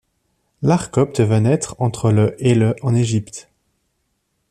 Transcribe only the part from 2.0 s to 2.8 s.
le et le